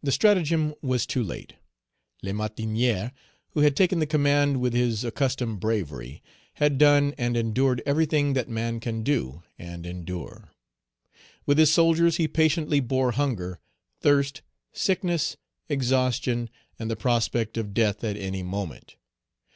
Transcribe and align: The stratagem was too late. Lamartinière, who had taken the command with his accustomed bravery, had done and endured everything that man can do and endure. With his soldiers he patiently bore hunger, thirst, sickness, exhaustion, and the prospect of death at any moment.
The 0.00 0.12
stratagem 0.12 0.76
was 0.80 1.06
too 1.06 1.24
late. 1.24 1.54
Lamartinière, 2.24 3.10
who 3.48 3.62
had 3.62 3.74
taken 3.74 3.98
the 3.98 4.06
command 4.06 4.60
with 4.60 4.74
his 4.74 5.02
accustomed 5.02 5.58
bravery, 5.58 6.22
had 6.62 6.78
done 6.78 7.14
and 7.18 7.36
endured 7.36 7.82
everything 7.84 8.34
that 8.34 8.48
man 8.48 8.78
can 8.78 9.02
do 9.02 9.42
and 9.58 9.86
endure. 9.86 10.50
With 11.46 11.58
his 11.58 11.72
soldiers 11.72 12.16
he 12.16 12.28
patiently 12.28 12.78
bore 12.78 13.10
hunger, 13.10 13.58
thirst, 14.00 14.42
sickness, 14.72 15.36
exhaustion, 15.68 16.48
and 16.78 16.88
the 16.88 16.94
prospect 16.94 17.56
of 17.56 17.74
death 17.74 18.04
at 18.04 18.16
any 18.16 18.44
moment. 18.44 18.94